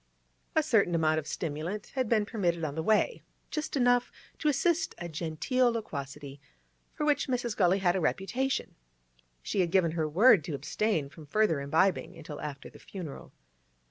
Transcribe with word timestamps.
A 0.55 0.63
certain 0.63 0.95
amount 0.95 1.19
of 1.19 1.27
stimulant 1.27 1.91
had 1.93 2.09
been 2.09 2.25
permitted 2.25 2.63
on 2.63 2.73
the 2.73 2.81
way, 2.81 3.21
just 3.51 3.77
enough 3.77 4.11
to 4.39 4.47
assist 4.47 4.95
a 4.97 5.07
genteel 5.07 5.69
loquacity, 5.71 6.41
for 6.95 7.05
which 7.05 7.27
Mrs. 7.27 7.55
Gully 7.55 7.77
had 7.77 7.95
a 7.95 8.01
reputation. 8.01 8.73
She 9.43 9.59
had 9.59 9.69
given 9.69 9.91
her 9.91 10.09
word 10.09 10.43
to 10.45 10.55
abstain 10.55 11.07
from 11.09 11.27
further 11.27 11.61
imbibing 11.61 12.17
until 12.17 12.41
after 12.41 12.67
the 12.67 12.79
funeral. 12.79 13.31